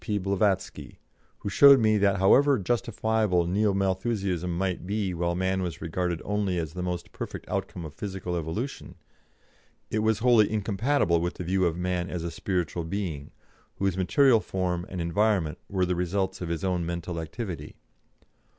[0.03, 0.17] P.
[0.17, 0.97] Blavatsky,
[1.41, 6.57] who showed me that however justifiable Neo Malthusianism might be while man was regarded only
[6.57, 8.95] as the most perfect outcome of physical evolution,
[9.91, 13.29] it was wholly incompatible with the view of man as a spiritual being,
[13.75, 17.75] whose material form and environment were the results of his own mental activity.